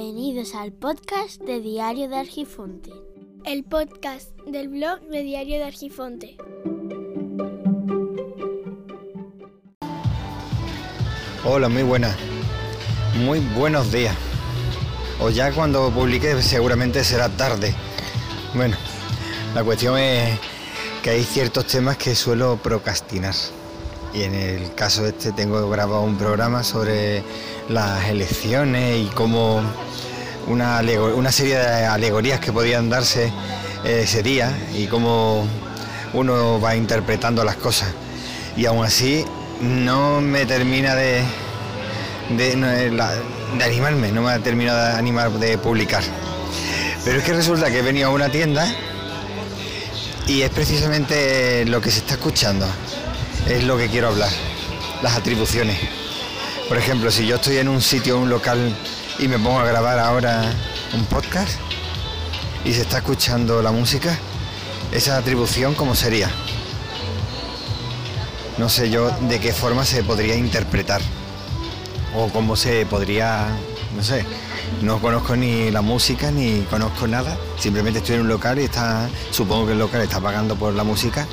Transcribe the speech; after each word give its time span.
Bienvenidos 0.00 0.54
al 0.54 0.70
podcast 0.70 1.40
de 1.40 1.60
Diario 1.60 2.08
de 2.08 2.18
Argifonte. 2.18 2.92
El 3.44 3.64
podcast 3.64 4.30
del 4.46 4.68
blog 4.68 5.00
de 5.00 5.24
Diario 5.24 5.56
de 5.56 5.64
Argifonte. 5.64 6.36
Hola, 11.44 11.68
muy 11.68 11.82
buenas. 11.82 12.16
Muy 13.24 13.40
buenos 13.40 13.90
días. 13.90 14.14
O 15.20 15.30
ya 15.30 15.50
cuando 15.50 15.90
publique 15.90 16.42
seguramente 16.42 17.02
será 17.02 17.28
tarde. 17.28 17.74
Bueno, 18.54 18.76
la 19.52 19.64
cuestión 19.64 19.98
es 19.98 20.38
que 21.02 21.10
hay 21.10 21.24
ciertos 21.24 21.66
temas 21.66 21.96
que 21.96 22.14
suelo 22.14 22.56
procrastinar. 22.62 23.34
Y 24.14 24.22
en 24.22 24.34
el 24.36 24.72
caso 24.76 25.04
este 25.06 25.32
tengo 25.32 25.68
grabado 25.68 26.02
un 26.02 26.16
programa 26.16 26.62
sobre 26.62 27.24
las 27.68 28.08
elecciones 28.08 29.04
y 29.04 29.06
cómo 29.08 29.60
una, 30.48 30.80
una 31.14 31.32
serie 31.32 31.56
de 31.58 31.86
alegorías 31.86 32.40
que 32.40 32.52
podían 32.52 32.88
darse 32.88 33.32
ese 33.84 34.22
día 34.22 34.52
y 34.74 34.86
cómo 34.86 35.46
uno 36.12 36.60
va 36.60 36.76
interpretando 36.76 37.44
las 37.44 37.56
cosas. 37.56 37.88
Y 38.56 38.66
aún 38.66 38.84
así 38.84 39.24
no 39.60 40.20
me 40.20 40.46
termina 40.46 40.94
de, 40.94 41.22
de, 42.30 43.62
animarme, 43.62 44.12
no 44.12 44.22
me 44.22 44.32
ha 44.32 44.38
terminado 44.38 44.92
de 44.92 44.98
animar 44.98 45.30
de 45.32 45.58
publicar. 45.58 46.02
Pero 47.04 47.18
es 47.18 47.24
que 47.24 47.32
resulta 47.32 47.70
que 47.70 47.78
he 47.78 47.82
venido 47.82 48.08
a 48.08 48.12
una 48.12 48.28
tienda 48.28 48.66
y 50.26 50.42
es 50.42 50.50
precisamente 50.50 51.64
lo 51.66 51.80
que 51.80 51.90
se 51.90 52.00
está 52.00 52.14
escuchando, 52.14 52.66
es 53.48 53.64
lo 53.64 53.78
que 53.78 53.88
quiero 53.88 54.08
hablar, 54.08 54.30
las 55.02 55.16
atribuciones. 55.16 55.78
Por 56.68 56.76
ejemplo, 56.76 57.10
si 57.10 57.26
yo 57.26 57.36
estoy 57.36 57.56
en 57.58 57.68
un 57.68 57.80
sitio, 57.80 58.18
un 58.18 58.28
local 58.28 58.76
y 59.18 59.26
me 59.26 59.38
pongo 59.38 59.58
a 59.58 59.64
grabar 59.64 59.98
ahora 59.98 60.52
un 60.94 61.04
podcast 61.06 61.58
y 62.64 62.72
se 62.72 62.82
está 62.82 62.98
escuchando 62.98 63.62
la 63.62 63.72
música, 63.72 64.16
esa 64.92 65.16
atribución 65.16 65.74
cómo 65.74 65.94
sería. 65.94 66.30
No 68.58 68.68
sé 68.68 68.90
yo 68.90 69.10
de 69.28 69.40
qué 69.40 69.52
forma 69.52 69.84
se 69.84 70.02
podría 70.04 70.36
interpretar 70.36 71.00
o 72.16 72.28
cómo 72.28 72.56
se 72.56 72.86
podría, 72.86 73.48
no 73.96 74.02
sé, 74.02 74.24
no 74.82 75.00
conozco 75.00 75.36
ni 75.36 75.70
la 75.70 75.82
música 75.82 76.30
ni 76.30 76.60
conozco 76.62 77.06
nada, 77.06 77.36
simplemente 77.58 77.98
estoy 77.98 78.16
en 78.16 78.22
un 78.22 78.28
local 78.28 78.58
y 78.58 78.64
está, 78.64 79.08
supongo 79.30 79.66
que 79.66 79.72
el 79.72 79.78
local 79.78 80.00
está 80.02 80.20
pagando 80.20 80.56
por 80.56 80.74
la 80.74 80.84
música, 80.84 81.26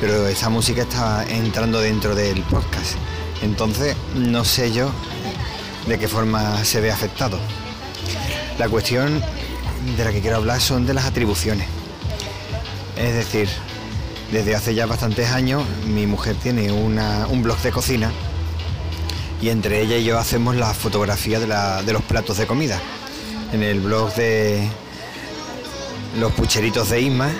pero 0.00 0.28
esa 0.28 0.50
música 0.50 0.82
está 0.82 1.24
entrando 1.28 1.80
dentro 1.80 2.14
del 2.14 2.42
podcast. 2.42 2.94
Entonces, 3.42 3.96
no 4.14 4.44
sé 4.44 4.72
yo 4.72 4.90
de 5.86 5.98
qué 5.98 6.08
forma 6.08 6.64
se 6.64 6.80
ve 6.80 6.90
afectado. 6.90 7.38
La 8.58 8.68
cuestión 8.68 9.22
de 9.96 10.04
la 10.04 10.12
que 10.12 10.20
quiero 10.20 10.36
hablar 10.36 10.60
son 10.60 10.86
de 10.86 10.94
las 10.94 11.04
atribuciones. 11.04 11.66
Es 12.96 13.14
decir, 13.14 13.48
desde 14.32 14.54
hace 14.54 14.74
ya 14.74 14.86
bastantes 14.86 15.30
años 15.30 15.62
mi 15.86 16.06
mujer 16.06 16.36
tiene 16.36 16.72
un 16.72 17.42
blog 17.42 17.58
de 17.58 17.70
cocina 17.70 18.10
y 19.42 19.50
entre 19.50 19.82
ella 19.82 19.96
y 19.96 20.04
yo 20.04 20.18
hacemos 20.18 20.56
la 20.56 20.72
fotografía 20.72 21.38
de, 21.38 21.92
los 21.92 22.02
platos 22.02 22.38
de 22.38 22.46
comida. 22.46 22.80
En 23.52 23.62
el 23.62 23.80
blog 23.80 24.14
de 24.14 24.66
los 26.18 26.32
pucheritos 26.32 26.90
de 26.90 27.02
Isma, 27.02 27.30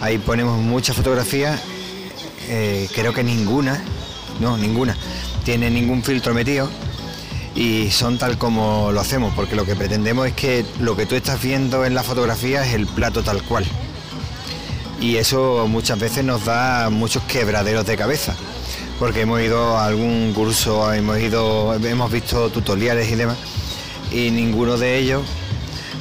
ahí 0.00 0.18
ponemos 0.18 0.58
muchas 0.60 0.96
fotografías, 0.96 1.60
eh, 2.48 2.88
creo 2.94 3.12
que 3.12 3.22
ninguna, 3.22 3.82
no, 4.40 4.56
ninguna, 4.56 4.96
tiene 5.44 5.70
ningún 5.70 6.02
filtro 6.02 6.32
metido 6.32 6.70
y 7.54 7.90
son 7.90 8.18
tal 8.18 8.38
como 8.38 8.92
lo 8.92 9.00
hacemos, 9.00 9.32
porque 9.34 9.56
lo 9.56 9.64
que 9.64 9.76
pretendemos 9.76 10.26
es 10.26 10.32
que 10.32 10.64
lo 10.80 10.96
que 10.96 11.06
tú 11.06 11.14
estás 11.14 11.42
viendo 11.42 11.84
en 11.84 11.94
la 11.94 12.02
fotografía 12.02 12.64
es 12.64 12.74
el 12.74 12.86
plato 12.86 13.22
tal 13.22 13.42
cual. 13.42 13.64
Y 15.00 15.16
eso 15.16 15.66
muchas 15.68 15.98
veces 15.98 16.24
nos 16.24 16.44
da 16.44 16.88
muchos 16.90 17.22
quebraderos 17.24 17.84
de 17.86 17.96
cabeza, 17.96 18.34
porque 18.98 19.22
hemos 19.22 19.40
ido 19.40 19.76
a 19.76 19.86
algún 19.86 20.32
curso, 20.32 20.92
hemos 20.92 21.18
ido, 21.18 21.74
hemos 21.74 22.10
visto 22.10 22.50
tutoriales 22.50 23.10
y 23.10 23.16
demás, 23.16 23.36
y 24.12 24.30
ninguno 24.30 24.76
de 24.76 24.98
ellos 24.98 25.22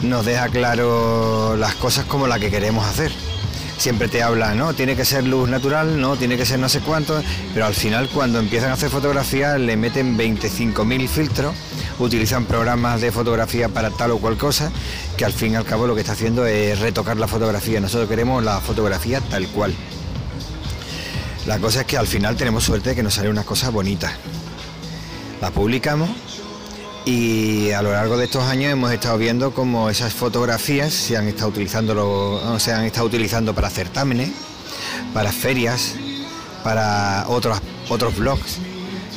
nos 0.03 0.25
deja 0.25 0.49
claro 0.49 1.55
las 1.57 1.75
cosas 1.75 2.05
como 2.05 2.27
las 2.27 2.39
que 2.39 2.49
queremos 2.49 2.85
hacer 2.85 3.11
siempre 3.81 4.07
te 4.07 4.21
habla, 4.21 4.53
¿no? 4.53 4.75
Tiene 4.75 4.95
que 4.95 5.03
ser 5.03 5.23
luz 5.23 5.49
natural, 5.49 5.99
¿no? 5.99 6.15
Tiene 6.15 6.37
que 6.37 6.45
ser 6.45 6.59
no 6.59 6.69
sé 6.69 6.81
cuánto, 6.81 7.19
pero 7.51 7.65
al 7.65 7.73
final 7.73 8.09
cuando 8.09 8.37
empiezan 8.37 8.69
a 8.69 8.73
hacer 8.73 8.91
fotografías 8.91 9.59
le 9.59 9.75
meten 9.75 10.15
25.000 10.15 11.07
filtros, 11.07 11.55
utilizan 11.97 12.45
programas 12.45 13.01
de 13.01 13.11
fotografía 13.11 13.69
para 13.69 13.89
tal 13.89 14.11
o 14.11 14.19
cual 14.19 14.37
cosa, 14.37 14.71
que 15.17 15.25
al 15.25 15.33
fin 15.33 15.53
y 15.53 15.55
al 15.55 15.65
cabo 15.65 15.87
lo 15.87 15.95
que 15.95 16.01
está 16.01 16.13
haciendo 16.13 16.45
es 16.45 16.79
retocar 16.79 17.17
la 17.17 17.27
fotografía. 17.27 17.81
Nosotros 17.81 18.07
queremos 18.07 18.43
la 18.43 18.59
fotografía 18.59 19.19
tal 19.19 19.47
cual. 19.47 19.73
La 21.47 21.57
cosa 21.57 21.81
es 21.81 21.87
que 21.87 21.97
al 21.97 22.05
final 22.05 22.35
tenemos 22.35 22.63
suerte 22.63 22.91
de 22.91 22.95
que 22.95 23.01
nos 23.01 23.15
sale 23.15 23.31
una 23.31 23.43
cosa 23.43 23.71
bonita. 23.71 24.13
La 25.41 25.49
publicamos 25.49 26.11
y 27.05 27.71
a 27.71 27.81
lo 27.81 27.91
largo 27.91 28.17
de 28.17 28.25
estos 28.25 28.43
años 28.43 28.71
hemos 28.71 28.91
estado 28.91 29.17
viendo 29.17 29.51
cómo 29.51 29.89
esas 29.89 30.13
fotografías 30.13 30.93
se 30.93 31.17
han 31.17 31.27
estado 31.27 31.49
utilizando, 31.49 32.59
se 32.59 32.73
han 32.73 32.85
estado 32.85 33.07
utilizando 33.07 33.55
para 33.55 33.69
certámenes, 33.69 34.29
para 35.13 35.31
ferias, 35.31 35.95
para 36.63 37.25
otros, 37.27 37.59
otros 37.89 38.15
blogs 38.17 38.59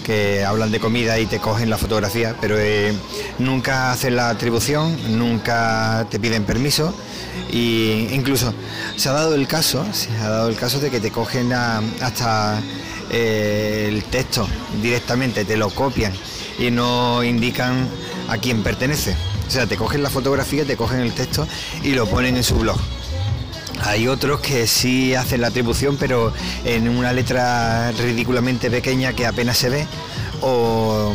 que 0.04 0.44
hablan 0.44 0.70
de 0.70 0.80
comida 0.80 1.18
y 1.18 1.26
te 1.26 1.38
cogen 1.38 1.70
la 1.70 1.78
fotografía, 1.78 2.36
pero 2.40 2.58
eh, 2.58 2.94
nunca 3.38 3.92
hacen 3.92 4.16
la 4.16 4.28
atribución, 4.28 5.18
nunca 5.18 6.06
te 6.10 6.20
piden 6.20 6.44
permiso 6.44 6.94
e 7.50 8.08
incluso 8.12 8.52
se 8.96 9.08
ha 9.08 9.12
dado 9.12 9.34
el 9.34 9.46
caso, 9.46 9.84
se 9.92 10.10
ha 10.18 10.28
dado 10.28 10.48
el 10.48 10.56
caso 10.56 10.78
de 10.78 10.90
que 10.90 11.00
te 11.00 11.10
cogen 11.10 11.52
hasta 11.52 12.60
eh, 13.10 13.86
el 13.88 14.04
texto 14.04 14.46
directamente, 14.82 15.44
te 15.44 15.56
lo 15.56 15.70
copian 15.70 16.12
y 16.58 16.70
no 16.70 17.22
indican 17.24 17.88
a 18.28 18.38
quién 18.38 18.62
pertenece. 18.62 19.16
O 19.46 19.50
sea, 19.50 19.66
te 19.66 19.76
cogen 19.76 20.02
la 20.02 20.10
fotografía, 20.10 20.64
te 20.64 20.76
cogen 20.76 21.00
el 21.00 21.12
texto 21.12 21.46
y 21.82 21.90
lo 21.90 22.06
ponen 22.06 22.36
en 22.36 22.44
su 22.44 22.56
blog. 22.56 22.78
Hay 23.82 24.08
otros 24.08 24.40
que 24.40 24.66
sí 24.66 25.14
hacen 25.14 25.42
la 25.42 25.48
atribución, 25.48 25.96
pero 25.98 26.32
en 26.64 26.88
una 26.88 27.12
letra 27.12 27.92
ridículamente 27.92 28.70
pequeña 28.70 29.12
que 29.12 29.26
apenas 29.26 29.58
se 29.58 29.68
ve, 29.68 29.86
o 30.40 31.12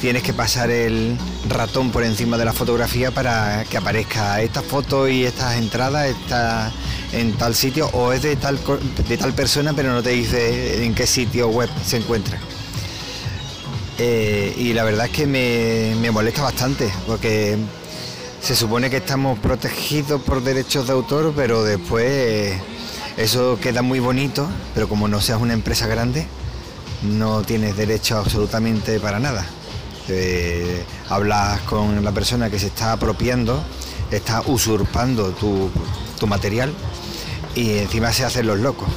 tienes 0.00 0.22
que 0.22 0.32
pasar 0.32 0.70
el 0.70 1.18
ratón 1.48 1.90
por 1.90 2.04
encima 2.04 2.38
de 2.38 2.44
la 2.44 2.52
fotografía 2.52 3.10
para 3.10 3.64
que 3.64 3.76
aparezca 3.76 4.40
esta 4.40 4.62
foto 4.62 5.08
y 5.08 5.24
estas 5.24 5.56
entradas 5.56 6.08
está 6.08 6.72
en 7.12 7.32
tal 7.34 7.54
sitio, 7.54 7.88
o 7.92 8.12
es 8.12 8.22
de 8.22 8.36
tal, 8.36 8.58
de 9.08 9.16
tal 9.16 9.32
persona, 9.34 9.72
pero 9.74 9.92
no 9.92 10.02
te 10.02 10.10
dice 10.10 10.84
en 10.84 10.94
qué 10.94 11.06
sitio 11.06 11.48
web 11.48 11.68
se 11.84 11.98
encuentra. 11.98 12.38
Eh, 13.98 14.54
y 14.58 14.74
la 14.74 14.84
verdad 14.84 15.06
es 15.06 15.12
que 15.12 15.26
me, 15.26 16.10
molesta 16.10 16.42
bastante, 16.42 16.92
porque 17.06 17.56
se 18.42 18.54
supone 18.54 18.90
que 18.90 18.98
estamos 18.98 19.38
protegidos 19.38 20.20
por 20.20 20.42
derechos 20.42 20.86
de 20.86 20.92
autor, 20.92 21.32
pero 21.34 21.64
después 21.64 22.04
eh, 22.06 22.60
eso 23.16 23.58
queda 23.60 23.80
muy 23.80 23.98
bonito, 23.98 24.46
pero 24.74 24.88
como 24.88 25.08
no 25.08 25.20
seas 25.20 25.40
una 25.40 25.54
empresa 25.54 25.86
grande, 25.86 26.26
no 27.02 27.42
tienes 27.42 27.76
derecho 27.76 28.18
absolutamente 28.18 29.00
para 29.00 29.18
nada. 29.18 29.46
Eh, 30.08 30.84
hablas 31.08 31.60
con 31.62 32.04
la 32.04 32.12
persona 32.12 32.50
que 32.50 32.58
se 32.58 32.66
está 32.66 32.92
apropiando, 32.92 33.64
está 34.10 34.42
usurpando 34.46 35.30
tu, 35.30 35.70
tu 36.20 36.26
material 36.26 36.72
y 37.54 37.78
encima 37.78 38.12
se 38.12 38.26
hacen 38.26 38.46
los 38.46 38.58
locos. 38.58 38.88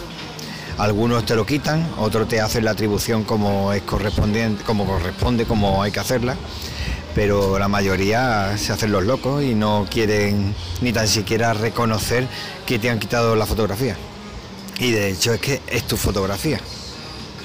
Algunos 0.79 1.25
te 1.25 1.35
lo 1.35 1.45
quitan, 1.45 1.85
otros 1.97 2.29
te 2.29 2.39
hacen 2.39 2.63
la 2.63 2.71
atribución 2.71 3.25
como 3.25 3.73
es 3.73 3.81
correspondiente, 3.81 4.63
como 4.63 4.85
corresponde, 4.85 5.43
como 5.43 5.83
hay 5.83 5.91
que 5.91 5.99
hacerla, 5.99 6.37
pero 7.13 7.59
la 7.59 7.67
mayoría 7.67 8.57
se 8.57 8.71
hacen 8.71 8.93
los 8.93 9.03
locos 9.03 9.43
y 9.43 9.55
no 9.55 9.85
quieren 9.91 10.55
ni 10.79 10.93
tan 10.93 11.09
siquiera 11.09 11.53
reconocer 11.53 12.29
que 12.65 12.79
te 12.79 12.89
han 12.89 12.97
quitado 12.97 13.35
la 13.35 13.45
fotografía. 13.45 13.97
Y 14.79 14.91
de 14.91 15.09
hecho 15.09 15.33
es 15.33 15.41
que 15.41 15.61
es 15.67 15.85
tu 15.85 15.97
fotografía, 15.97 16.61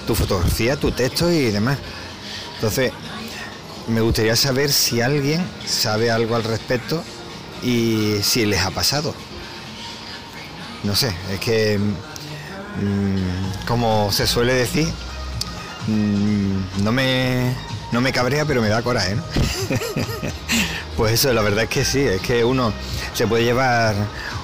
tu 0.07 0.15
fotografía, 0.15 0.77
tu 0.77 0.93
texto 0.93 1.29
y 1.29 1.51
demás. 1.51 1.79
Entonces, 2.55 2.93
me 3.89 4.01
gustaría 4.01 4.37
saber 4.37 4.71
si 4.71 5.01
alguien 5.01 5.45
sabe 5.67 6.13
algo 6.13 6.37
al 6.37 6.45
respecto 6.45 7.03
y 7.65 8.15
si 8.23 8.47
les 8.47 8.61
ha 8.61 8.71
pasado. 8.71 9.13
No 10.85 10.95
sé, 10.95 11.13
es 11.33 11.41
que 11.41 11.81
Mm, 12.81 13.67
como 13.67 14.11
se 14.11 14.27
suele 14.27 14.55
decir, 14.55 14.89
mm, 15.87 16.83
no 16.83 16.93
me, 16.93 17.55
no 17.93 18.01
me 18.01 18.13
cabrea, 18.13 18.45
pero 18.45 18.61
me 18.61 18.69
da 18.69 18.83
coraje. 18.83 19.17
pues 20.97 21.13
eso, 21.13 21.33
la 21.33 21.43
verdad 21.43 21.65
es 21.65 21.71
que 21.71 21.85
sí, 21.85 22.01
es 22.01 22.21
que 22.21 22.45
uno 22.45 22.73
se 23.15 23.27
puede 23.27 23.45
llevar 23.45 23.95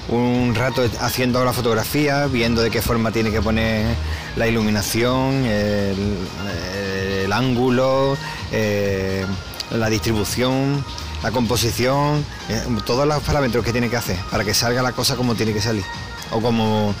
un 0.09 0.55
rato 0.55 0.83
haciendo 0.99 1.43
la 1.43 1.53
fotografía, 1.53 2.27
viendo 2.27 2.61
de 2.61 2.71
qué 2.71 2.81
forma 2.81 3.11
tiene 3.11 3.31
que 3.31 3.41
poner 3.41 3.95
la 4.35 4.47
iluminación, 4.47 5.45
el, 5.45 7.31
ángulo, 7.31 8.17
eh, 8.51 9.25
la 9.71 9.89
distribución, 9.89 10.83
la 11.23 11.31
composición, 11.31 12.25
eh, 12.49 12.61
todos 12.85 13.07
los 13.07 13.23
parámetros 13.23 13.63
que 13.63 13.71
tiene 13.71 13.89
que 13.89 13.95
hacer 13.95 14.17
para 14.29 14.43
que 14.43 14.53
salga 14.53 14.81
la 14.81 14.91
cosa 14.91 15.15
como 15.15 15.35
tiene 15.35 15.53
que 15.53 15.61
salir. 15.61 15.85
O 16.31 16.41
como 16.41 16.93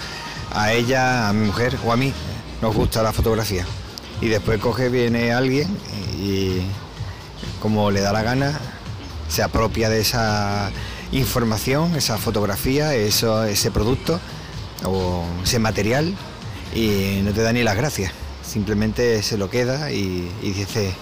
a 0.53 0.73
ella, 0.73 1.29
a 1.29 1.33
mi 1.33 1.47
mujer 1.47 1.77
o 1.85 1.91
a 1.91 1.97
mí 1.97 2.13
nos 2.61 2.75
gusta 2.75 3.03
la 3.03 3.13
fotografía. 3.13 3.65
Y 4.21 4.27
después 4.27 4.59
coge, 4.59 4.89
viene 4.89 5.33
alguien 5.33 5.67
y 6.19 6.61
como 7.59 7.91
le 7.91 8.01
da 8.01 8.11
la 8.11 8.23
gana, 8.23 8.59
se 9.27 9.43
apropia 9.43 9.89
de 9.89 10.01
esa 10.01 10.71
información, 11.11 11.95
esa 11.95 12.17
fotografía, 12.17 12.93
eso, 12.95 13.43
ese 13.45 13.71
producto 13.71 14.19
o 14.85 15.25
ese 15.43 15.59
material 15.59 16.15
y 16.75 17.21
no 17.23 17.33
te 17.33 17.41
da 17.41 17.53
ni 17.53 17.63
las 17.63 17.75
gracias. 17.75 18.11
Simplemente 18.43 19.21
se 19.23 19.37
lo 19.37 19.49
queda 19.49 19.91
y, 19.91 20.29
dice, 20.41 20.93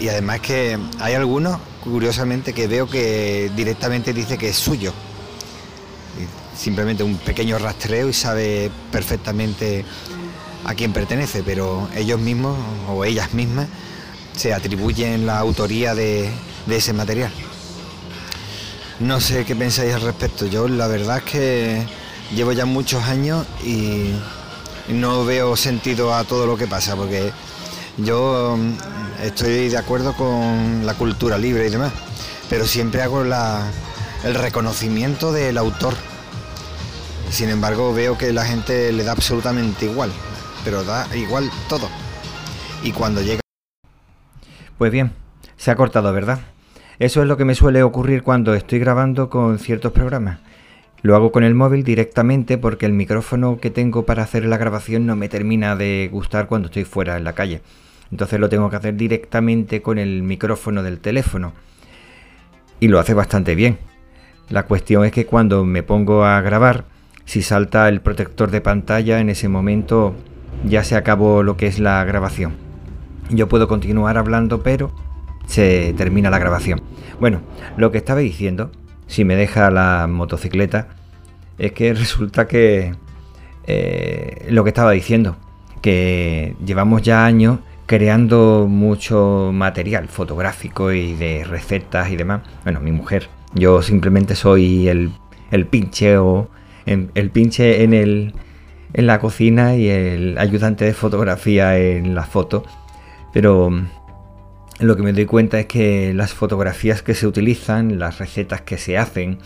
y, 0.00 0.08
además 0.08 0.40
que 0.40 0.78
hay 1.00 1.14
algunos, 1.14 1.58
curiosamente, 1.82 2.52
que 2.52 2.66
veo 2.66 2.88
que 2.88 3.50
directamente 3.56 4.12
dice 4.12 4.36
que 4.36 4.50
es 4.50 4.56
suyo. 4.56 4.92
Simplemente 6.56 7.02
un 7.02 7.16
pequeño 7.16 7.58
rastreo 7.58 8.08
y 8.08 8.12
sabe 8.12 8.70
perfectamente 8.92 9.84
a 10.64 10.74
quién 10.74 10.92
pertenece, 10.92 11.42
pero 11.42 11.88
ellos 11.94 12.18
mismos 12.20 12.56
o 12.88 13.04
ellas 13.04 13.34
mismas 13.34 13.68
se 14.36 14.52
atribuyen 14.52 15.26
la 15.26 15.38
autoría 15.38 15.94
de, 15.94 16.30
ese 16.68 16.92
material. 16.92 17.32
No 19.00 19.20
sé 19.20 19.44
qué 19.44 19.54
pensáis 19.54 19.94
al 19.94 20.02
respecto. 20.02 20.46
Yo 20.46 20.68
la 20.68 20.86
verdad 20.86 21.18
es 21.18 21.24
que 21.24 21.86
llevo 22.34 22.52
ya 22.52 22.64
muchos 22.64 23.02
años 23.04 23.46
y 23.64 24.12
no 24.88 25.24
veo 25.24 25.56
sentido 25.56 26.14
a 26.14 26.24
todo 26.24 26.46
lo 26.46 26.56
que 26.56 26.66
pasa, 26.66 26.96
porque 26.96 27.32
yo 27.98 28.56
mm, 28.56 29.22
estoy 29.24 29.68
de 29.68 29.76
acuerdo 29.76 30.14
con 30.14 30.86
la 30.86 30.94
cultura 30.94 31.38
libre 31.38 31.66
y 31.66 31.70
demás, 31.70 31.92
pero 32.48 32.66
siempre 32.66 33.02
hago 33.02 33.22
el 33.22 34.34
reconocimiento 34.34 35.32
del 35.32 35.58
autor. 35.58 35.94
Sin 37.34 37.50
embargo, 37.50 37.92
veo 37.92 38.16
que 38.16 38.32
la 38.32 38.44
gente 38.44 38.92
le 38.92 39.02
da 39.02 39.10
absolutamente 39.10 39.86
igual, 39.86 40.12
pero 40.64 40.84
da 40.84 41.04
igual 41.16 41.50
todo. 41.68 41.88
Y 42.84 42.92
cuando 42.92 43.22
llega... 43.22 43.40
Pues 44.78 44.92
bien, 44.92 45.10
se 45.56 45.72
ha 45.72 45.74
cortado, 45.74 46.12
¿verdad? 46.12 46.38
Eso 47.00 47.22
es 47.22 47.26
lo 47.26 47.36
que 47.36 47.44
me 47.44 47.56
suele 47.56 47.82
ocurrir 47.82 48.22
cuando 48.22 48.54
estoy 48.54 48.78
grabando 48.78 49.30
con 49.30 49.58
ciertos 49.58 49.90
programas. 49.90 50.38
Lo 51.02 51.16
hago 51.16 51.32
con 51.32 51.42
el 51.42 51.56
móvil 51.56 51.82
directamente 51.82 52.56
porque 52.56 52.86
el 52.86 52.92
micrófono 52.92 53.58
que 53.58 53.70
tengo 53.70 54.06
para 54.06 54.22
hacer 54.22 54.44
la 54.44 54.56
grabación 54.56 55.04
no 55.04 55.16
me 55.16 55.28
termina 55.28 55.74
de 55.74 56.08
gustar 56.12 56.46
cuando 56.46 56.66
estoy 56.66 56.84
fuera 56.84 57.16
en 57.16 57.24
la 57.24 57.32
calle. 57.32 57.62
Entonces 58.12 58.38
lo 58.38 58.48
tengo 58.48 58.70
que 58.70 58.76
hacer 58.76 58.94
directamente 58.94 59.82
con 59.82 59.98
el 59.98 60.22
micrófono 60.22 60.84
del 60.84 61.00
teléfono. 61.00 61.52
Y 62.78 62.86
lo 62.86 63.00
hace 63.00 63.12
bastante 63.12 63.56
bien. 63.56 63.78
La 64.50 64.66
cuestión 64.66 65.04
es 65.04 65.10
que 65.10 65.26
cuando 65.26 65.64
me 65.64 65.82
pongo 65.82 66.24
a 66.24 66.40
grabar, 66.40 66.93
si 67.24 67.42
salta 67.42 67.88
el 67.88 68.00
protector 68.00 68.50
de 68.50 68.60
pantalla, 68.60 69.20
en 69.20 69.30
ese 69.30 69.48
momento 69.48 70.14
ya 70.64 70.84
se 70.84 70.96
acabó 70.96 71.42
lo 71.42 71.56
que 71.56 71.66
es 71.66 71.78
la 71.78 72.04
grabación. 72.04 72.54
Yo 73.30 73.48
puedo 73.48 73.68
continuar 73.68 74.18
hablando, 74.18 74.62
pero 74.62 74.92
se 75.46 75.94
termina 75.96 76.30
la 76.30 76.38
grabación. 76.38 76.82
Bueno, 77.20 77.40
lo 77.76 77.90
que 77.90 77.98
estaba 77.98 78.20
diciendo 78.20 78.70
si 79.06 79.24
me 79.24 79.36
deja 79.36 79.70
la 79.70 80.06
motocicleta, 80.06 80.88
es 81.58 81.72
que 81.72 81.94
resulta 81.94 82.46
que 82.46 82.94
eh, 83.66 84.46
lo 84.50 84.64
que 84.64 84.70
estaba 84.70 84.92
diciendo, 84.92 85.36
que 85.80 86.56
llevamos 86.64 87.02
ya 87.02 87.24
años 87.24 87.58
creando 87.86 88.66
mucho 88.68 89.50
material 89.52 90.08
fotográfico 90.08 90.92
y 90.92 91.14
de 91.14 91.44
recetas 91.44 92.10
y 92.10 92.16
demás. 92.16 92.40
Bueno, 92.62 92.80
mi 92.80 92.92
mujer, 92.92 93.28
yo 93.54 93.82
simplemente 93.82 94.34
soy 94.34 94.88
el, 94.88 95.12
el 95.50 95.66
pinche 95.66 96.16
o 96.16 96.48
el 96.86 97.30
pinche 97.30 97.82
en 97.82 97.94
el 97.94 98.34
en 98.94 99.06
la 99.08 99.18
cocina 99.18 99.76
y 99.76 99.88
el 99.88 100.38
ayudante 100.38 100.84
de 100.84 100.94
fotografía 100.94 101.78
en 101.78 102.14
la 102.14 102.22
foto. 102.22 102.64
Pero 103.32 103.70
lo 104.78 104.96
que 104.96 105.02
me 105.02 105.12
doy 105.12 105.26
cuenta 105.26 105.60
es 105.60 105.66
que 105.66 106.14
las 106.14 106.32
fotografías 106.32 107.02
que 107.02 107.14
se 107.14 107.26
utilizan, 107.26 107.98
las 107.98 108.18
recetas 108.18 108.62
que 108.62 108.78
se 108.78 108.96
hacen, 108.96 109.38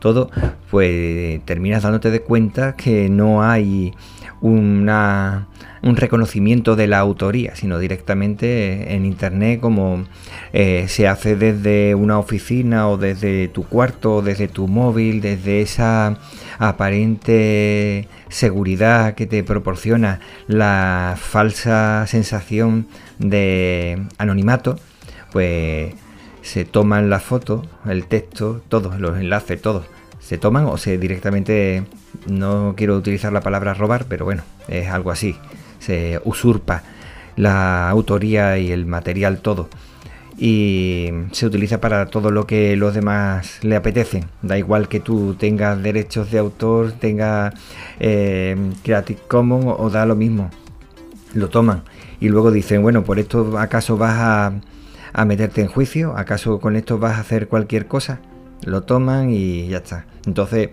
todo, 0.00 0.30
pues 0.70 1.44
terminas 1.44 1.84
dándote 1.84 2.10
de 2.10 2.22
cuenta 2.22 2.76
que 2.76 3.08
no 3.08 3.42
hay 3.42 3.94
un 4.40 5.96
reconocimiento 5.96 6.76
de 6.76 6.86
la 6.86 6.98
autoría, 6.98 7.56
sino 7.56 7.78
directamente 7.78 8.94
en 8.94 9.04
internet 9.04 9.60
como 9.60 10.04
eh, 10.52 10.86
se 10.88 11.08
hace 11.08 11.36
desde 11.36 11.94
una 11.94 12.18
oficina 12.18 12.88
o 12.88 12.96
desde 12.96 13.48
tu 13.48 13.64
cuarto 13.64 14.16
o 14.16 14.22
desde 14.22 14.48
tu 14.48 14.68
móvil, 14.68 15.20
desde 15.20 15.60
esa 15.60 16.18
aparente 16.58 18.08
seguridad 18.28 19.14
que 19.14 19.26
te 19.26 19.42
proporciona 19.44 20.20
la 20.46 21.16
falsa 21.18 22.06
sensación 22.06 22.86
de 23.18 24.02
anonimato, 24.18 24.78
pues 25.32 25.94
se 26.42 26.64
toman 26.64 27.10
la 27.10 27.20
foto, 27.20 27.66
el 27.86 28.06
texto, 28.06 28.62
todos 28.68 28.98
los 29.00 29.18
enlaces, 29.18 29.60
todos 29.60 29.86
se 30.28 30.36
toman 30.36 30.66
o 30.66 30.76
se 30.76 30.98
directamente, 30.98 31.84
no 32.28 32.74
quiero 32.76 32.96
utilizar 32.96 33.32
la 33.32 33.40
palabra 33.40 33.74
robar, 33.74 34.06
pero 34.08 34.24
bueno, 34.24 34.42
es 34.68 34.88
algo 34.88 35.10
así, 35.10 35.36
se 35.78 36.20
usurpa 36.24 36.82
la 37.36 37.88
autoría 37.88 38.58
y 38.58 38.72
el 38.72 38.86
material 38.86 39.38
todo 39.38 39.68
y 40.38 41.10
se 41.32 41.46
utiliza 41.46 41.80
para 41.80 42.06
todo 42.06 42.30
lo 42.30 42.46
que 42.46 42.76
los 42.76 42.94
demás 42.94 43.58
le 43.62 43.74
apetecen. 43.74 44.26
Da 44.40 44.56
igual 44.56 44.88
que 44.88 45.00
tú 45.00 45.34
tengas 45.34 45.82
derechos 45.82 46.30
de 46.30 46.38
autor, 46.38 46.92
tengas 46.92 47.54
eh, 47.98 48.56
Creative 48.84 49.20
Commons 49.26 49.66
o 49.78 49.90
da 49.90 50.06
lo 50.06 50.14
mismo. 50.14 50.50
Lo 51.34 51.48
toman 51.48 51.82
y 52.20 52.28
luego 52.28 52.52
dicen, 52.52 52.82
bueno, 52.82 53.04
¿por 53.04 53.18
esto 53.18 53.58
acaso 53.58 53.96
vas 53.96 54.16
a, 54.16 54.52
a 55.12 55.24
meterte 55.24 55.60
en 55.60 55.66
juicio? 55.66 56.16
¿Acaso 56.16 56.60
con 56.60 56.76
esto 56.76 56.98
vas 56.98 57.16
a 57.16 57.20
hacer 57.20 57.48
cualquier 57.48 57.86
cosa? 57.86 58.20
Lo 58.64 58.82
toman 58.84 59.30
y 59.30 59.68
ya 59.68 59.78
está. 59.78 60.06
Entonces, 60.24 60.70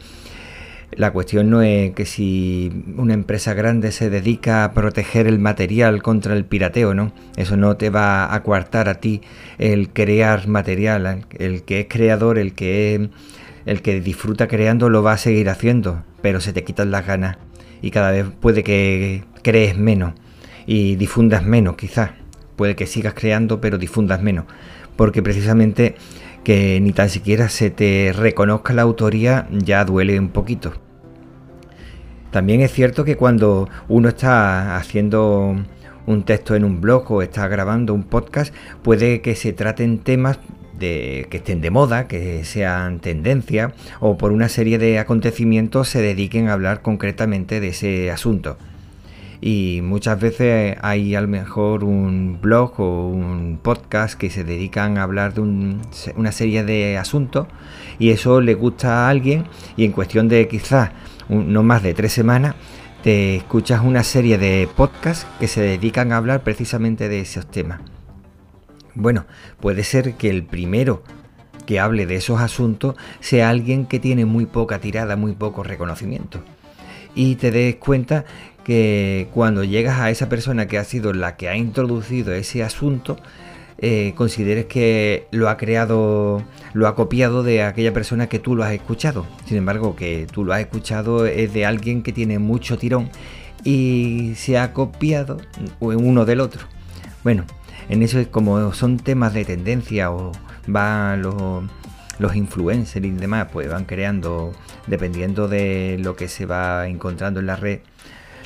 la 0.98 1.12
cuestión 1.12 1.50
no 1.50 1.62
es 1.62 1.92
que 1.94 2.06
si 2.06 2.72
una 2.98 3.14
empresa 3.14 3.54
grande 3.54 3.92
se 3.92 4.10
dedica 4.10 4.64
a 4.64 4.74
proteger 4.74 5.28
el 5.28 5.40
material 5.40 6.02
contra 6.02 6.34
el 6.36 6.46
pirateo, 6.46 6.94
¿no? 6.94 7.12
Eso 7.36 7.58
no 7.58 7.78
te 7.78 7.90
va 7.90 8.34
a 8.34 8.44
coartar 8.44 8.90
a 8.90 8.96
ti 8.96 9.22
el 9.58 9.90
crear 9.90 10.48
material. 10.48 11.26
El 11.38 11.64
que 11.64 11.82
es 11.82 11.88
creador, 11.90 12.38
el 12.38 12.54
que 12.54 13.10
el 13.66 13.82
que 13.82 14.00
disfruta 14.00 14.48
creando 14.48 14.90
lo 14.90 15.02
va 15.02 15.14
a 15.14 15.18
seguir 15.18 15.50
haciendo, 15.50 16.04
pero 16.22 16.40
se 16.40 16.54
te 16.54 16.64
quitan 16.64 16.92
las 16.92 17.06
ganas 17.06 17.38
y 17.82 17.92
cada 17.92 18.12
vez 18.12 18.26
puede 18.40 18.64
que 18.64 19.24
crees 19.42 19.78
menos 19.78 20.14
y 20.66 20.96
difundas 20.96 21.46
menos 21.46 21.76
quizás. 21.76 22.12
Puede 22.56 22.76
que 22.76 22.88
sigas 22.88 23.14
creando 23.14 23.60
pero 23.60 23.78
difundas 23.78 24.22
menos. 24.22 24.46
Porque 24.96 25.22
precisamente 25.22 25.96
que 26.44 26.80
ni 26.80 26.94
tan 26.94 27.10
siquiera 27.10 27.50
se 27.50 27.70
te 27.70 28.14
reconozca 28.16 28.72
la 28.74 28.84
autoría 28.84 29.48
ya 29.52 29.84
duele 29.84 30.20
un 30.20 30.30
poquito. 30.30 30.85
También 32.36 32.60
es 32.60 32.74
cierto 32.74 33.06
que 33.06 33.16
cuando 33.16 33.70
uno 33.88 34.10
está 34.10 34.76
haciendo 34.76 35.56
un 36.06 36.24
texto 36.24 36.54
en 36.56 36.66
un 36.66 36.82
blog 36.82 37.10
o 37.10 37.22
está 37.22 37.48
grabando 37.48 37.94
un 37.94 38.04
podcast, 38.04 38.54
puede 38.84 39.22
que 39.22 39.36
se 39.36 39.54
traten 39.54 40.00
temas 40.00 40.40
que 40.78 41.30
estén 41.32 41.62
de 41.62 41.70
moda, 41.70 42.10
que 42.10 42.44
sean 42.44 43.00
tendencia, 43.00 43.74
o 44.02 44.18
por 44.18 44.34
una 44.34 44.50
serie 44.50 44.78
de 44.78 45.00
acontecimientos 45.00 45.88
se 45.88 46.02
dediquen 46.02 46.50
a 46.50 46.54
hablar 46.54 46.82
concretamente 46.82 47.62
de 47.62 47.70
ese 47.70 48.12
asunto 48.12 48.58
y 49.42 49.82
muchas 49.84 50.20
veces 50.20 50.78
hay 50.82 51.16
a 51.16 51.22
lo 51.22 51.28
mejor 51.28 51.84
un 51.84 52.40
blog 52.42 52.80
o 52.80 53.08
un 53.08 53.60
podcast 53.62 54.18
que 54.18 54.30
se 54.30 54.44
dedican 54.44 54.98
a 54.98 55.04
hablar 55.04 55.34
de 55.34 55.42
una 55.42 56.32
serie 56.32 56.64
de 56.64 56.98
asuntos 56.98 57.48
y 58.00 58.10
eso 58.10 58.42
le 58.42 58.54
gusta 58.54 59.06
a 59.06 59.10
alguien 59.10 59.46
y 59.78 59.86
en 59.86 59.92
cuestión 59.92 60.28
de 60.28 60.48
quizás 60.48 60.92
no 61.30 61.64
más 61.64 61.84
de 61.84 61.94
tres 61.94 62.14
semanas 62.14 62.56
te 63.04 63.36
escuchas 63.36 63.82
una 63.84 64.04
serie 64.04 64.38
de 64.38 64.68
podcasts 64.76 65.28
que 65.40 65.48
se 65.48 65.62
dedican 65.62 66.12
a 66.12 66.18
hablar 66.18 66.44
precisamente 66.44 67.08
de 67.08 67.20
esos 67.20 67.46
temas. 67.46 67.82
Bueno, 68.96 69.26
puede 69.60 69.84
ser 69.84 70.16
que 70.16 70.30
el 70.30 70.44
primero 70.44 71.04
que 71.68 71.80
hable 71.80 72.06
de 72.06 72.16
esos 72.16 72.40
asuntos 72.40 72.96
sea 73.20 73.50
alguien 73.50 73.86
que 73.86 74.00
tiene 74.00 74.26
muy 74.26 74.46
poca 74.46 74.80
tirada, 74.80 75.16
muy 75.16 75.34
poco 75.34 75.64
reconocimiento. 75.64 76.42
Y 77.14 77.36
te 77.36 77.52
des 77.52 77.76
cuenta 77.76 78.26
que 78.66 79.30
cuando 79.32 79.64
llegas 79.64 80.00
a 80.00 80.10
esa 80.10 80.28
persona 80.28 80.68
que 80.68 80.80
ha 80.80 80.84
sido 80.84 81.14
la 81.14 81.38
que 81.38 81.48
ha 81.48 81.56
introducido 81.56 82.34
ese 82.34 82.64
asunto, 82.64 83.16
eh, 83.78 84.14
consideres 84.16 84.66
que 84.66 85.28
lo 85.32 85.50
ha 85.50 85.58
creado, 85.58 86.42
lo 86.74 86.88
ha 86.88 86.96
copiado 86.96 87.44
de 87.44 87.62
aquella 87.62 87.94
persona 87.94 88.28
que 88.28 88.40
tú 88.40 88.56
lo 88.56 88.64
has 88.64 88.74
escuchado. 88.74 89.28
Sin 89.46 89.58
embargo, 89.58 89.96
que 89.96 90.28
tú 90.32 90.44
lo 90.44 90.54
has 90.54 90.62
escuchado 90.62 91.28
es 91.28 91.54
de 91.54 91.66
alguien 91.66 92.02
que 92.02 92.12
tiene 92.12 92.40
mucho 92.40 92.78
tirón 92.78 93.10
y 93.64 94.34
se 94.36 94.58
ha 94.58 94.74
copiado 94.74 95.38
uno 95.80 96.26
del 96.26 96.40
otro. 96.40 96.66
Bueno, 97.24 97.46
en 97.88 98.02
eso 98.02 98.20
es 98.20 98.28
como 98.28 98.74
son 98.74 98.98
temas 98.98 99.36
de 99.36 99.46
tendencia 99.46 100.12
o 100.12 100.32
van 100.66 101.22
los, 101.22 101.64
los 102.18 102.36
influencers 102.36 103.06
y 103.06 103.12
demás, 103.12 103.50
pues 103.54 103.70
van 103.70 103.86
creando, 103.86 104.54
dependiendo 104.88 105.48
de 105.48 105.98
lo 106.00 106.16
que 106.16 106.30
se 106.30 106.48
va 106.48 106.88
encontrando 106.88 107.40
en 107.40 107.46
la 107.46 107.58
red, 107.58 107.82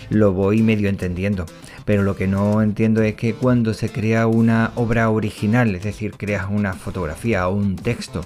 lo 0.10 0.34
voy 0.34 0.62
medio 0.62 0.90
entendiendo. 0.90 1.46
Pero 1.86 2.04
lo 2.04 2.16
que 2.16 2.28
no 2.28 2.62
entiendo 2.62 3.02
es 3.02 3.16
que 3.16 3.34
cuando 3.34 3.74
se 3.74 3.90
crea 3.90 4.28
una 4.28 4.72
obra 4.76 5.10
original, 5.10 5.74
es 5.76 5.84
decir, 5.84 6.14
creas 6.18 6.48
una 6.50 6.74
fotografía 6.74 7.48
o 7.48 7.56
un 7.56 7.76
texto 7.76 8.24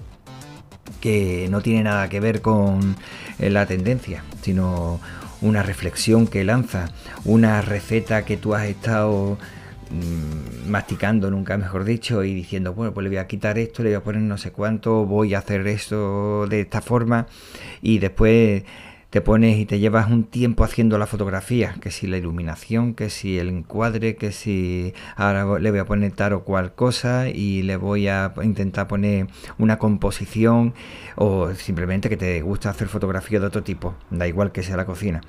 que 0.99 1.47
no 1.49 1.61
tiene 1.61 1.83
nada 1.83 2.09
que 2.09 2.19
ver 2.19 2.41
con 2.41 2.95
eh, 3.39 3.49
la 3.49 3.65
tendencia, 3.65 4.23
sino 4.41 4.99
una 5.41 5.61
reflexión 5.61 6.27
que 6.27 6.43
lanza, 6.43 6.89
una 7.25 7.61
receta 7.61 8.23
que 8.23 8.37
tú 8.37 8.55
has 8.55 8.65
estado 8.65 9.37
mm, 9.89 10.69
masticando, 10.69 11.29
nunca 11.29 11.57
mejor 11.57 11.83
dicho, 11.83 12.23
y 12.23 12.33
diciendo, 12.33 12.73
bueno, 12.73 12.93
pues 12.93 13.03
le 13.03 13.09
voy 13.09 13.17
a 13.17 13.27
quitar 13.27 13.57
esto, 13.57 13.83
le 13.83 13.89
voy 13.89 13.97
a 13.97 14.03
poner 14.03 14.21
no 14.21 14.37
sé 14.37 14.51
cuánto, 14.51 15.05
voy 15.05 15.33
a 15.33 15.39
hacer 15.39 15.67
esto 15.67 16.47
de 16.47 16.61
esta 16.61 16.81
forma, 16.81 17.27
y 17.81 17.99
después 17.99 18.63
te 19.13 19.22
pones 19.22 19.60
y 19.60 19.67
te 19.67 19.77
llevas 19.77 20.10
un 20.10 20.24
tiempo 20.24 20.63
haciendo 20.63 20.98
la 20.98 21.05
fotografía, 21.05 21.75
que 21.79 21.91
si 21.91 22.08
la 22.08 22.17
iluminación, 22.17 22.96
que 22.96 23.12
si 23.12 23.38
el 23.38 23.48
encuadre, 23.48 24.15
que 24.15 24.32
si 24.32 24.96
ahora 25.15 25.60
le 25.60 25.70
voy 25.70 25.79
a 25.79 25.86
poner 25.86 26.13
tal 26.13 26.34
o 26.34 26.43
cual 26.43 26.74
cosa 26.74 27.29
y 27.29 27.62
le 27.62 27.75
voy 27.75 28.08
a 28.08 28.34
intentar 28.41 28.88
poner 28.88 29.27
una 29.60 29.77
composición 29.77 30.74
o 31.15 31.53
simplemente 31.53 32.10
que 32.10 32.17
te 32.17 32.41
gusta 32.41 32.72
hacer 32.72 32.88
fotografía 32.88 33.39
de 33.39 33.46
otro 33.46 33.62
tipo, 33.62 33.93
da 34.10 34.27
igual 34.27 34.51
que 34.51 34.63
sea 34.63 34.77
la 34.77 34.88
cocina. 34.88 35.22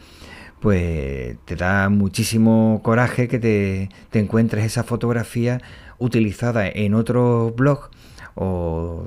Pues 0.61 1.37
te 1.45 1.55
da 1.55 1.91
muchísimo 1.91 2.81
coraje 2.83 3.29
que 3.29 3.39
te, 3.39 3.91
encuentres 4.19 4.65
esa 4.65 4.85
fotografía 4.85 5.61
utilizada 5.99 6.67
en 6.67 6.95
otro 6.95 7.53
blog 7.55 7.91
o, 8.35 9.05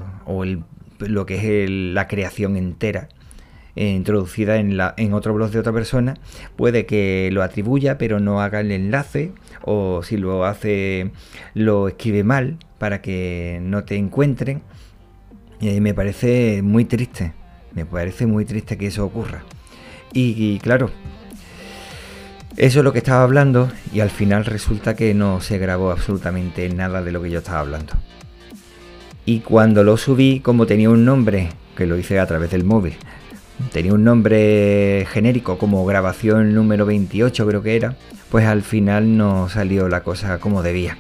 lo 1.00 1.26
que 1.26 1.64
es 1.64 1.70
la 1.72 2.08
creación 2.08 2.58
entera 2.58 3.10
eh, 3.78 3.92
introducida 3.92 4.58
en, 4.58 4.76
la, 4.76 4.96
en 4.98 5.14
otro 5.14 5.36
blog 5.36 5.52
de 5.52 5.60
otra 5.60 5.72
persona, 5.72 6.16
puede 6.56 6.88
que 6.88 7.30
lo 7.32 7.44
atribuya 7.44 8.00
pero 8.00 8.20
no 8.20 8.42
haga 8.42 8.60
el 8.60 8.72
enlace 8.72 9.34
o 9.62 10.02
si 10.02 10.18
lo 10.18 10.46
hace 10.46 11.12
lo 11.54 11.88
escribe 11.88 12.24
mal 12.24 12.58
para 12.80 13.02
que 13.02 13.60
no 13.62 13.84
te 13.84 13.96
encuentren. 13.96 14.64
Eh, 15.62 15.80
me 15.80 15.94
parece 15.94 16.62
muy 16.64 16.86
triste, 16.86 17.34
me 17.74 17.86
parece 17.86 18.26
muy 18.26 18.46
triste 18.46 18.80
que 18.80 18.88
eso 18.88 19.06
ocurra. 19.06 19.44
Y, 20.12 20.58
claro, 20.60 20.90
eso 22.56 22.80
es 22.80 22.84
lo 22.84 22.92
que 22.92 22.98
estaba 22.98 23.22
hablando 23.22 23.72
y 23.94 24.00
al 24.00 24.10
final 24.10 24.46
resulta 24.46 24.96
que 24.96 25.14
no 25.14 25.42
se 25.42 25.60
grabó 25.60 25.92
absolutamente 25.92 26.68
nada 26.70 27.04
de 27.04 27.12
lo 27.12 27.22
que 27.22 27.30
yo 27.30 27.40
estaba 27.40 27.60
hablando. 27.60 27.94
Y 29.26 29.42
cuando 29.42 29.84
lo 29.84 29.98
subí, 29.98 30.40
como 30.40 30.66
tenía 30.66 30.90
un 30.90 31.06
nombre, 31.06 31.50
que 31.76 31.86
lo 31.86 31.98
hice 31.98 32.20
a 32.20 32.26
través 32.26 32.50
del 32.50 32.64
móvil, 32.64 32.96
tenía 33.72 33.94
un 33.94 34.04
nombre 34.04 35.06
genérico 35.12 35.58
como 35.58 35.86
grabación 35.86 36.54
número 36.54 36.86
28 36.86 37.48
creo 37.48 37.62
que 37.62 37.76
era, 37.76 37.96
pues 38.30 38.46
al 38.46 38.62
final 38.62 39.18
no 39.18 39.50
salió 39.50 39.88
la 39.90 40.04
cosa 40.04 40.40
como 40.40 40.64
debía. 40.64 40.98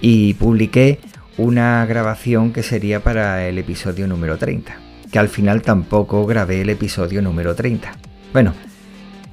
Y 0.00 0.34
publiqué 0.34 0.98
una 1.36 1.84
grabación 1.86 2.52
que 2.52 2.62
sería 2.62 3.00
para 3.00 3.46
el 3.46 3.58
episodio 3.58 4.06
número 4.06 4.38
30, 4.38 4.76
que 5.10 5.18
al 5.18 5.28
final 5.28 5.62
tampoco 5.62 6.26
grabé 6.26 6.62
el 6.62 6.70
episodio 6.70 7.22
número 7.22 7.54
30. 7.54 7.92
Bueno, 8.32 8.54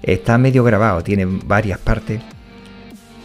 está 0.01 0.37
medio 0.37 0.63
grabado, 0.63 1.03
tiene 1.03 1.25
varias 1.25 1.79
partes, 1.79 2.21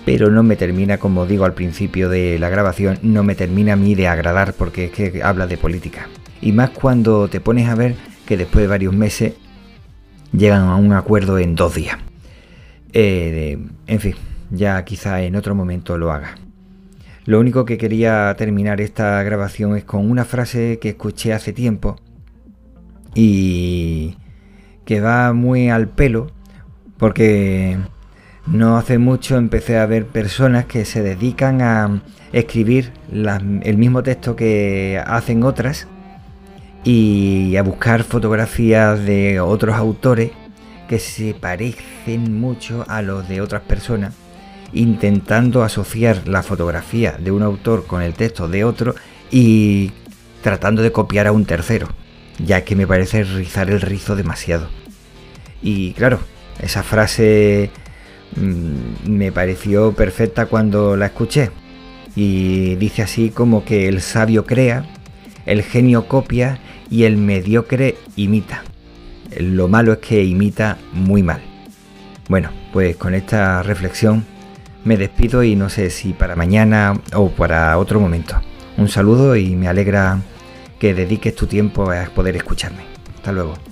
pero 0.04 0.30
no 0.30 0.42
me 0.42 0.56
termina, 0.56 0.98
como 0.98 1.26
digo 1.26 1.44
al 1.44 1.54
principio 1.54 2.08
de 2.08 2.38
la 2.38 2.48
grabación, 2.48 2.98
no 3.02 3.22
me 3.22 3.34
termina 3.34 3.74
a 3.74 3.76
mí 3.76 3.94
de 3.94 4.08
agradar 4.08 4.54
porque 4.54 4.86
es 4.86 4.90
que 4.90 5.22
habla 5.22 5.46
de 5.46 5.56
política. 5.56 6.08
Y 6.40 6.52
más 6.52 6.70
cuando 6.70 7.28
te 7.28 7.40
pones 7.40 7.68
a 7.68 7.76
ver 7.76 7.94
que 8.32 8.38
después 8.38 8.62
de 8.62 8.68
varios 8.68 8.94
meses 8.94 9.34
llegan 10.32 10.62
a 10.62 10.76
un 10.76 10.94
acuerdo 10.94 11.38
en 11.38 11.54
dos 11.54 11.74
días. 11.74 11.98
Eh, 12.94 13.58
en 13.86 14.00
fin, 14.00 14.14
ya 14.50 14.82
quizá 14.86 15.20
en 15.22 15.36
otro 15.36 15.54
momento 15.54 15.98
lo 15.98 16.10
haga. 16.10 16.36
Lo 17.26 17.38
único 17.38 17.66
que 17.66 17.76
quería 17.76 18.34
terminar 18.38 18.80
esta 18.80 19.22
grabación 19.22 19.76
es 19.76 19.84
con 19.84 20.10
una 20.10 20.24
frase 20.24 20.78
que 20.80 20.88
escuché 20.88 21.34
hace 21.34 21.52
tiempo 21.52 21.96
y 23.14 24.16
que 24.86 25.02
va 25.02 25.34
muy 25.34 25.68
al 25.68 25.88
pelo 25.88 26.28
porque 26.96 27.76
no 28.46 28.78
hace 28.78 28.96
mucho 28.96 29.36
empecé 29.36 29.76
a 29.76 29.84
ver 29.84 30.06
personas 30.06 30.64
que 30.64 30.86
se 30.86 31.02
dedican 31.02 31.60
a 31.60 32.00
escribir 32.32 32.92
el 33.12 33.76
mismo 33.76 34.02
texto 34.02 34.36
que 34.36 35.02
hacen 35.06 35.42
otras 35.42 35.86
y 36.84 37.56
a 37.56 37.62
buscar 37.62 38.02
fotografías 38.02 39.04
de 39.04 39.40
otros 39.40 39.76
autores 39.76 40.32
que 40.88 40.98
se 40.98 41.34
parecen 41.34 42.40
mucho 42.40 42.84
a 42.88 43.02
los 43.02 43.28
de 43.28 43.40
otras 43.40 43.62
personas, 43.62 44.14
intentando 44.72 45.62
asociar 45.62 46.26
la 46.26 46.42
fotografía 46.42 47.12
de 47.12 47.30
un 47.30 47.42
autor 47.42 47.86
con 47.86 48.02
el 48.02 48.14
texto 48.14 48.48
de 48.48 48.64
otro 48.64 48.94
y 49.30 49.92
tratando 50.42 50.82
de 50.82 50.92
copiar 50.92 51.26
a 51.26 51.32
un 51.32 51.44
tercero, 51.44 51.88
ya 52.38 52.64
que 52.64 52.76
me 52.76 52.86
parece 52.86 53.24
rizar 53.24 53.70
el 53.70 53.80
rizo 53.80 54.16
demasiado. 54.16 54.68
Y 55.62 55.92
claro, 55.92 56.18
esa 56.60 56.82
frase 56.82 57.70
mm, 58.36 59.08
me 59.08 59.30
pareció 59.30 59.92
perfecta 59.92 60.46
cuando 60.46 60.96
la 60.96 61.06
escuché. 61.06 61.50
Y 62.14 62.74
dice 62.74 63.02
así 63.02 63.30
como 63.30 63.64
que 63.64 63.88
el 63.88 64.02
sabio 64.02 64.44
crea, 64.44 64.84
el 65.46 65.62
genio 65.62 66.08
copia 66.08 66.58
y 66.90 67.04
el 67.04 67.16
mediocre 67.16 67.96
imita. 68.16 68.62
Lo 69.38 69.68
malo 69.68 69.92
es 69.92 69.98
que 69.98 70.22
imita 70.24 70.78
muy 70.92 71.22
mal. 71.22 71.40
Bueno, 72.28 72.50
pues 72.72 72.96
con 72.96 73.14
esta 73.14 73.62
reflexión 73.62 74.24
me 74.84 74.96
despido 74.96 75.42
y 75.42 75.56
no 75.56 75.68
sé 75.68 75.90
si 75.90 76.12
para 76.12 76.36
mañana 76.36 77.00
o 77.14 77.30
para 77.30 77.78
otro 77.78 78.00
momento. 78.00 78.40
Un 78.76 78.88
saludo 78.88 79.36
y 79.36 79.54
me 79.54 79.68
alegra 79.68 80.20
que 80.78 80.94
dediques 80.94 81.34
tu 81.34 81.46
tiempo 81.46 81.90
a 81.90 82.06
poder 82.06 82.36
escucharme. 82.36 82.82
Hasta 83.16 83.32
luego. 83.32 83.71